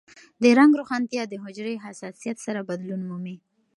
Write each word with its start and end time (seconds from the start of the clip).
د 0.41 0.43
رنګ 0.59 0.71
روښانتیا 0.79 1.23
د 1.29 1.33
حجرې 1.43 1.75
حساسیت 1.85 2.37
سره 2.45 2.59
بدلون 2.69 3.01
مومي. 3.09 3.35